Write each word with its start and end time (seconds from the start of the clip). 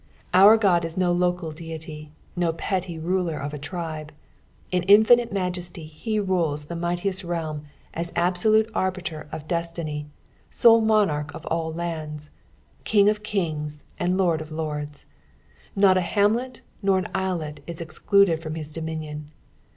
Our 0.33 0.57
God 0.57 0.83
is 0.83 0.97
no 0.97 1.11
local 1.11 1.51
deity, 1.51 2.11
no 2.35 2.53
petty 2.53 2.97
ruler 2.97 3.37
of 3.37 3.53
a 3.53 3.59
tribe; 3.59 4.11
in 4.71 4.81
infinite 4.87 5.31
majesty 5.31 5.85
he 5.85 6.19
rules 6.19 6.65
the 6.65 6.75
mightiest 6.75 7.23
realm 7.23 7.65
as 7.93 8.11
absolute 8.15 8.67
arbiter 8.73 9.27
of 9.31 9.47
destiny, 9.47 10.07
sole 10.49 10.81
monarch 10.81 11.31
of 11.35 11.45
all 11.51 11.71
lands. 11.71 12.31
King 12.83 13.09
of 13.09 13.21
kings, 13.21 13.83
and 13.99 14.17
Lord 14.17 14.41
of 14.41 14.51
lords. 14.51 15.05
Not 15.75 15.97
a 15.97 16.01
hsmlct 16.01 16.61
or 16.83 16.97
an 16.97 17.07
islet 17.13 17.59
is 17.67 17.79
excluded 17.79 18.41
from 18.41 18.55
his 18.55 18.73
dominion. 18.73 19.29